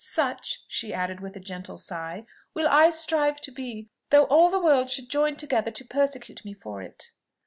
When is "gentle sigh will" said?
1.39-2.67